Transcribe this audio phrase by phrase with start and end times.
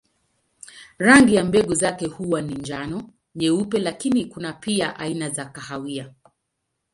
[0.97, 6.13] Rangi ya mbegu zake huwa ni njano, nyeupe lakini kuna pia aina za kahawia.